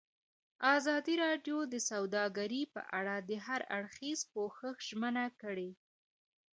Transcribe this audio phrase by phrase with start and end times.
[0.75, 5.71] ازادي راډیو د سوداګري په اړه د هر اړخیز پوښښ ژمنه کړې.